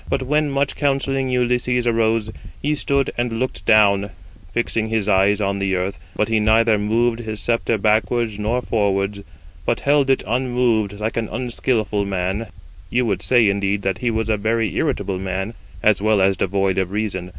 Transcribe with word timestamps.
But 0.09 0.23
when 0.23 0.49
much 0.49 0.75
counselling 0.75 1.29
Ulysses 1.29 1.85
arose, 1.85 2.31
he 2.59 2.73
stood 2.73 3.11
and 3.19 3.33
looked 3.33 3.67
down, 3.67 4.09
fixing 4.51 4.87
his 4.87 5.07
eyes 5.07 5.39
on 5.39 5.59
the 5.59 5.75
earth, 5.75 5.99
but 6.15 6.27
he 6.27 6.39
neither 6.39 6.79
moved 6.79 7.19
his 7.19 7.39
sceptre 7.39 7.77
backwards 7.77 8.39
nor 8.39 8.63
forwards, 8.63 9.21
but 9.63 9.81
held 9.81 10.09
it 10.09 10.23
unmoved 10.25 10.99
like 10.99 11.17
an 11.17 11.29
unskilful 11.29 12.03
man: 12.03 12.47
you 12.89 13.05
would 13.05 13.21
say 13.21 13.47
indeed 13.47 13.83
that 13.83 13.99
he 13.99 14.09
was 14.09 14.27
a 14.27 14.37
very 14.37 14.73
irritable 14.75 15.19
man, 15.19 15.53
as 15.83 16.01
well 16.01 16.19
as 16.19 16.35
devoid 16.35 16.79
of 16.79 16.89
reason. 16.89 17.29